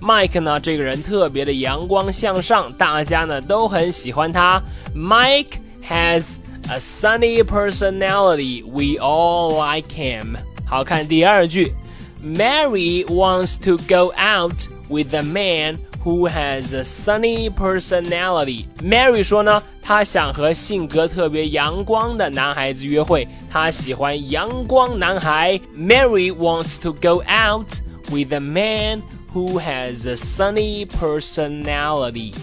[0.00, 4.62] Mike 呢，这个人特别的阳光向上，大家呢都很喜欢他。
[4.94, 6.36] Mike has
[6.68, 8.64] a sunny personality.
[8.64, 10.36] We all like him.
[10.64, 11.72] 好看第二句，
[12.24, 25.60] Mary wants to go out with a man who has a sunny personality。Mary 说呢，她想和性格特别阳光的男孩子约会，她喜欢阳光男孩。
[25.76, 27.68] Mary wants to go out
[28.10, 29.02] with a man
[29.35, 32.33] who has a sunny personality。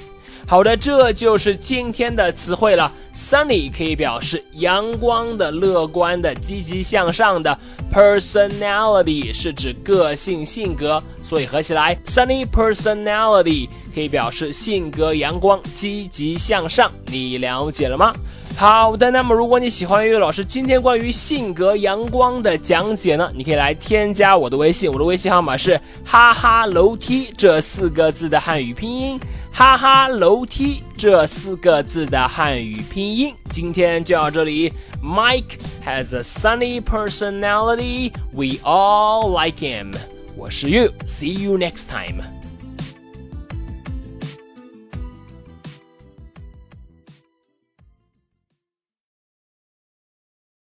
[0.46, 2.92] 好的，这就是今天的词汇了。
[3.14, 7.58] Sunny 可以表示阳光的、乐观的、积极向上的。
[7.90, 16.90] Personality 是指个性、性格，所以合起来，Sunny personality 可以表示性格阳光、积极向上。
[17.06, 18.12] 你了解了吗？
[18.54, 29.18] 好的，那么如果你喜欢岳老师今天关于性格阳光的讲解呢，你可以来添加我的微信，我的微信号码是哈哈楼梯这四个字的汉语拼音，
[29.50, 33.34] 哈哈楼梯这四个字的汉语拼音。
[33.50, 34.70] 今天就到这里。
[35.02, 38.12] Mike has a sunny personality.
[38.32, 39.94] We all like him.
[40.36, 40.92] 我是 You.
[41.06, 42.22] See you next time.